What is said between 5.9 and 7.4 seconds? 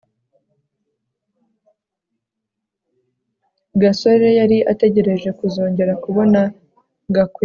kubona gakwego